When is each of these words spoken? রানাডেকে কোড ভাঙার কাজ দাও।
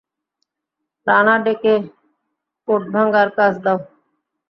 রানাডেকে 1.07 1.73
কোড 2.67 2.83
ভাঙার 2.93 3.29
কাজ 3.37 3.53
দাও। 3.63 3.77